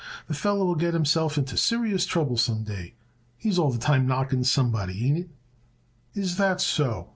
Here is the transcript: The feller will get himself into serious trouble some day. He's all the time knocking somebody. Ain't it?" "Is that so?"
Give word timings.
The 0.25 0.33
feller 0.33 0.65
will 0.65 0.73
get 0.73 0.95
himself 0.95 1.37
into 1.37 1.55
serious 1.55 2.07
trouble 2.07 2.35
some 2.35 2.63
day. 2.63 2.95
He's 3.37 3.59
all 3.59 3.69
the 3.69 3.77
time 3.77 4.07
knocking 4.07 4.43
somebody. 4.43 5.05
Ain't 5.05 5.17
it?" 5.19 5.29
"Is 6.15 6.37
that 6.37 6.59
so?" 6.59 7.09